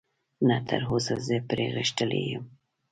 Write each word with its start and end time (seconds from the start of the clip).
نه، 0.47 0.55
تراوسه 0.67 1.15
زه 1.27 1.35
پرې 1.49 1.65
غښتلی 1.75 2.21
یم. 2.31 2.45